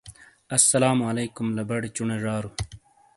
السّلام 0.57 0.99
علیکم! 1.09 1.47
لا 1.55 1.63
بڑے 1.69 1.89
چُنے 1.95 2.17
زارو! 2.23 2.49